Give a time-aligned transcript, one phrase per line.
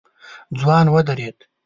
[0.59, 1.37] ځوان ودرېد.